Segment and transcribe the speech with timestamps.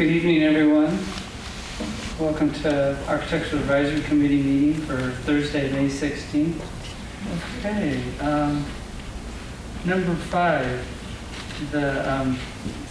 [0.00, 0.98] Good evening, everyone.
[2.18, 4.96] Welcome to Architectural Advisory Committee meeting for
[5.26, 6.58] Thursday, May 16th.
[7.58, 8.64] Okay, um,
[9.84, 10.82] number five,
[11.70, 12.36] the um,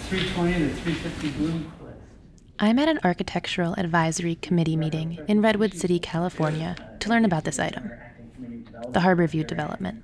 [0.09, 1.73] 320 to 350 Bloom.
[2.59, 7.57] I'm at an architectural advisory committee meeting in Redwood City, California, to learn about this
[7.57, 7.89] item
[8.89, 10.03] the Harborview development.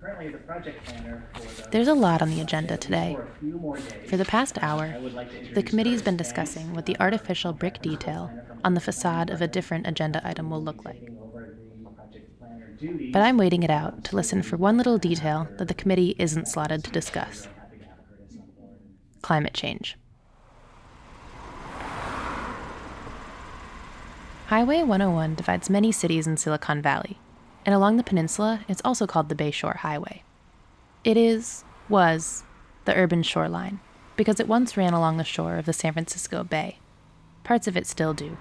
[1.71, 3.17] There's a lot on the agenda today.
[4.07, 4.95] For the past hour,
[5.53, 8.31] the committee's been discussing what the artificial brick detail
[8.63, 11.09] on the facade of a different agenda item will look like.
[13.11, 16.47] But I'm waiting it out to listen for one little detail that the committee isn't
[16.47, 17.47] slotted to discuss
[19.21, 19.97] climate change.
[24.47, 27.17] Highway 101 divides many cities in Silicon Valley,
[27.65, 30.23] and along the peninsula, it's also called the Bayshore Highway.
[31.03, 32.43] It is, was,
[32.85, 33.79] the urban shoreline,
[34.15, 36.77] because it once ran along the shore of the San Francisco Bay.
[37.43, 38.37] Parts of it still do.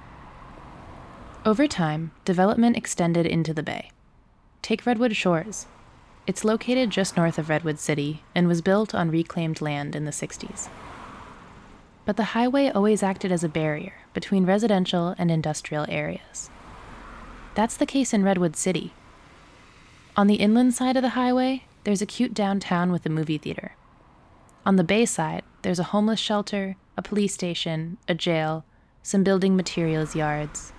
[1.44, 3.90] Over time, development extended into the bay.
[4.62, 5.66] Take Redwood Shores.
[6.26, 10.10] It's located just north of Redwood City and was built on reclaimed land in the
[10.10, 10.68] 60s.
[12.06, 16.48] But the highway always acted as a barrier between residential and industrial areas.
[17.54, 18.94] That's the case in Redwood City,
[20.16, 23.74] on the inland side of the highway, there's a cute downtown with a movie theater.
[24.64, 28.64] On the bay side, there's a homeless shelter, a police station, a jail,
[29.02, 30.72] some building materials yards.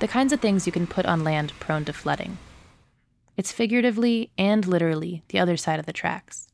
[0.00, 2.36] The kinds of things you can put on land prone to flooding.
[3.36, 6.48] It's figuratively and literally the other side of the tracks.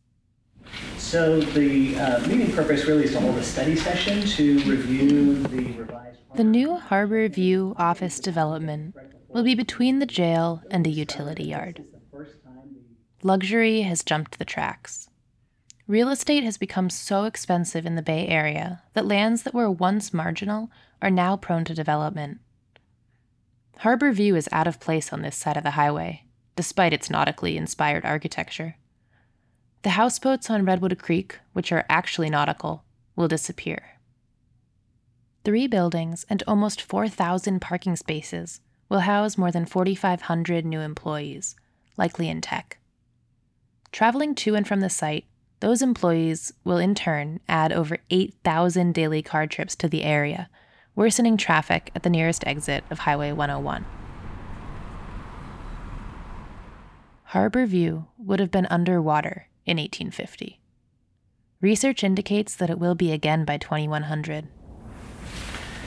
[0.97, 5.73] So the uh, meeting purpose really is to hold a study session to review the
[5.73, 6.19] revised.
[6.37, 8.95] The new Harborview office development
[9.33, 11.85] will be between the jail and a utility yard.
[13.23, 15.09] Luxury has jumped the tracks.
[15.87, 20.13] Real estate has become so expensive in the Bay Area that lands that were once
[20.13, 22.39] marginal are now prone to development.
[23.79, 26.25] Harbor View is out of place on this side of the highway,
[26.55, 28.77] despite its nautically inspired architecture.
[29.83, 32.85] The houseboats on Redwood Creek, which are actually nautical,
[33.17, 33.99] will disappear.
[35.45, 38.61] Three buildings and almost 4,000 parking spaces
[38.93, 41.57] will house more than 4,500 new employees,
[41.97, 42.77] likely in tech.
[43.91, 45.25] Traveling to and from the site,
[45.61, 50.51] those employees will in turn add over 8,000 daily car trips to the area,
[50.95, 53.87] worsening traffic at the nearest exit of Highway 101.
[57.25, 60.61] Harbor View would have been underwater in 1850.
[61.63, 64.49] Research indicates that it will be again by 2100.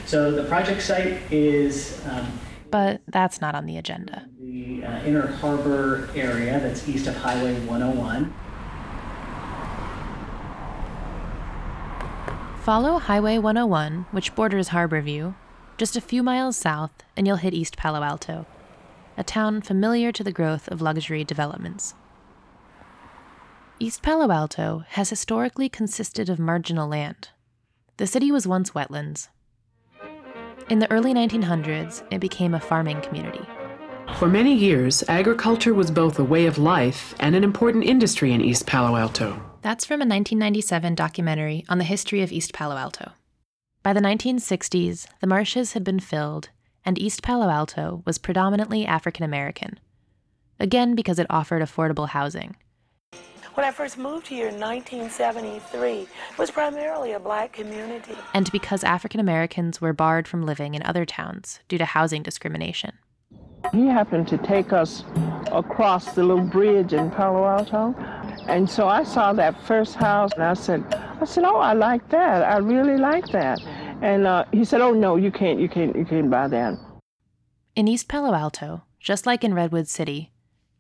[0.08, 2.40] So the project site is um,
[2.72, 4.28] but that's not on the agenda.
[4.40, 8.34] The uh, Inner Harbor area that's east of Highway 101.
[12.64, 15.36] Follow Highway 101, which borders Harborview,
[15.78, 18.48] just a few miles south, and you'll hit East Palo Alto,
[19.18, 21.94] a town familiar to the growth of luxury developments.
[23.78, 27.30] East Palo Alto has historically consisted of marginal land.
[27.98, 29.28] The city was once wetlands,
[30.70, 33.46] in the early 1900s, it became a farming community.
[34.18, 38.42] For many years, agriculture was both a way of life and an important industry in
[38.42, 39.42] East Palo Alto.
[39.62, 43.12] That's from a 1997 documentary on the history of East Palo Alto.
[43.84, 46.50] By the 1960s, the marshes had been filled,
[46.86, 49.80] and East Palo Alto was predominantly African American.
[50.60, 52.56] Again, because it offered affordable housing.
[53.56, 56.08] When I first moved here in 1973, it
[56.38, 58.14] was primarily a black community.
[58.34, 62.98] And because African Americans were barred from living in other towns due to housing discrimination.
[63.72, 65.06] He happened to take us
[65.54, 67.96] across the little bridge in Palo Alto.
[68.50, 70.84] And so I saw that first house and I said,
[71.22, 72.44] I said, oh, I like that.
[72.44, 73.62] I really like that.
[74.02, 76.74] And uh, he said, oh, no, you can't, you can't, you can't buy that.
[77.74, 80.34] In East Palo Alto, just like in Redwood City,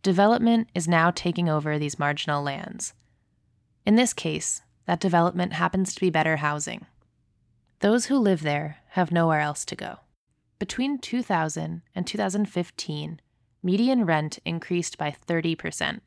[0.05, 2.93] development is now taking over these marginal lands.
[3.87, 6.85] In this case, that development happens to be better housing.
[7.79, 10.01] Those who live there have nowhere else to go.
[10.59, 13.19] Between 2000 and 2015,
[13.63, 16.01] median rent increased by 30%.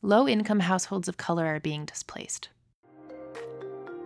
[0.00, 2.48] Low income households of color are being displaced.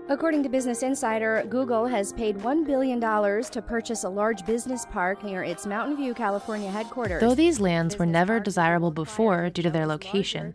[0.08, 5.22] According to Business Insider, Google has paid $1 billion to purchase a large business park
[5.22, 7.20] near its Mountain View, California headquarters.
[7.20, 10.54] Though these lands were never desirable before due to their location,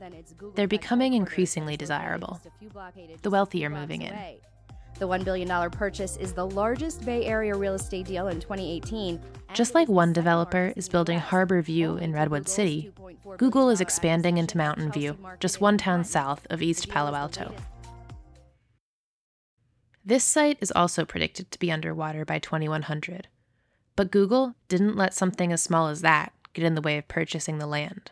[0.56, 2.42] they're becoming increasingly desirable.
[3.22, 4.14] The wealthy are moving in.
[5.00, 9.20] The $1 billion purchase is the largest Bay Area real estate deal in 2018.
[9.54, 12.92] Just like one developer is building Harbor View in Redwood City,
[13.38, 17.54] Google is expanding into Mountain View, just one town south of East Palo Alto.
[20.08, 23.28] This site is also predicted to be underwater by 2100.
[23.98, 27.58] But Google didn't let something as small as that get in the way of purchasing
[27.58, 28.12] the land.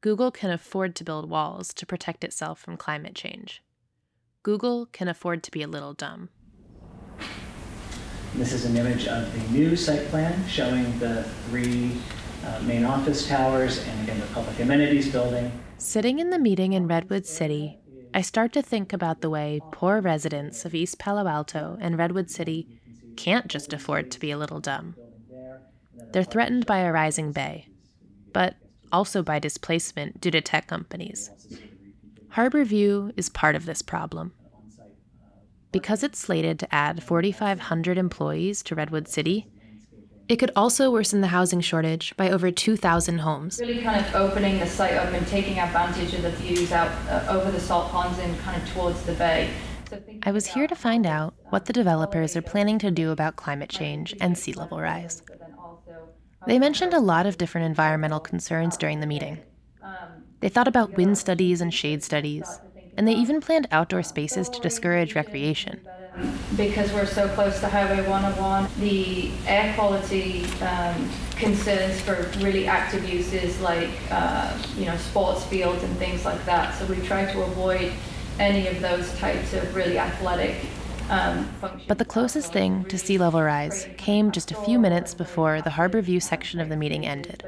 [0.00, 3.62] Google can afford to build walls to protect itself from climate change.
[4.42, 6.30] Google can afford to be a little dumb.
[8.34, 11.98] This is an image of the new site plan showing the three
[12.46, 15.52] uh, main office towers and again the public amenities building.
[15.76, 17.81] Sitting in the meeting in Redwood City,
[18.14, 22.30] I start to think about the way poor residents of East Palo Alto and Redwood
[22.30, 22.68] City
[23.16, 24.96] can't just afford to be a little dumb.
[26.12, 27.68] They're threatened by a rising bay,
[28.32, 28.56] but
[28.90, 31.30] also by displacement due to tech companies.
[32.34, 34.32] Harborview is part of this problem.
[35.70, 39.50] Because it's slated to add 4,500 employees to Redwood City,
[40.28, 43.58] it could also worsen the housing shortage by over 2,000 homes.
[43.60, 47.26] Really kind of opening the site up and taking advantage of the views out uh,
[47.30, 49.50] over the salt ponds and kind of towards the bay.
[49.90, 53.36] So I was here to find out what the developers are planning to do about
[53.36, 55.22] climate change and sea level rise.
[55.26, 56.08] but then also,
[56.46, 59.38] They mentioned a lot of different environmental concerns during the meeting.
[60.40, 62.58] They thought about wind studies and shade studies,
[62.96, 65.80] and they even planned outdoor spaces to discourage recreation.
[66.56, 73.08] because we're so close to Highway 101, the air quality um, concerns for really active
[73.08, 76.74] uses like, uh, you know, sports fields and things like that.
[76.78, 77.92] So we try to avoid
[78.38, 80.56] any of those types of really athletic
[81.10, 81.84] um, functions.
[81.86, 85.70] But the closest thing to sea level rise came just a few minutes before the
[85.70, 87.44] Harbor View section of the meeting ended.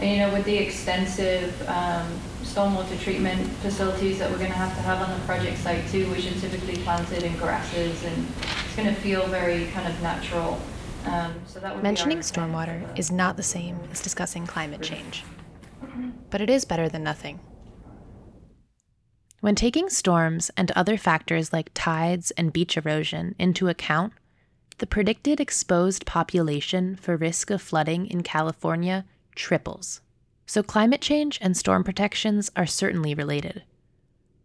[0.00, 2.06] And you know, with the extensive um,
[2.42, 6.10] stormwater treatment facilities that we're going to have to have on the project site too,
[6.10, 8.26] which are typically planted in grasses, and
[8.64, 10.60] it's going to feel very kind of natural.
[11.04, 12.52] Um, so that would Mentioning intent.
[12.52, 15.24] stormwater is not the same as discussing climate change,
[16.30, 17.40] but it is better than nothing.
[19.42, 24.12] When taking storms and other factors like tides and beach erosion into account,
[24.78, 29.04] the predicted exposed population for risk of flooding in California
[29.34, 30.00] triples.
[30.46, 33.64] So climate change and storm protections are certainly related.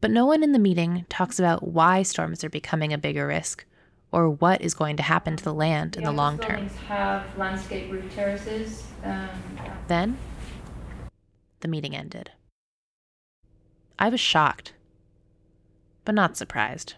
[0.01, 3.65] But no one in the meeting talks about why storms are becoming a bigger risk
[4.11, 6.69] or what is going to happen to the land in the long term.
[6.87, 8.87] have landscape roof terraces.
[9.03, 9.29] Um,
[9.87, 10.17] Then,
[11.59, 12.31] the meeting ended.
[13.99, 14.73] I was shocked,
[16.07, 16.93] but not surprised.